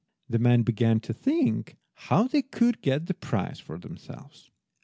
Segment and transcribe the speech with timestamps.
[0.27, 4.49] The men began to think how they could get the prize for themselves.